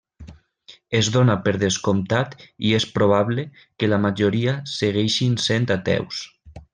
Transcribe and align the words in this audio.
Es 0.99 1.09
dóna 1.15 1.35
per 1.47 1.51
descomptat, 1.63 2.33
i 2.69 2.73
és 2.79 2.87
probable, 2.95 3.45
que 3.83 3.91
la 3.93 4.01
majoria 4.09 4.55
segueixin 4.77 5.37
sent 5.49 5.69
ateus. 5.81 6.25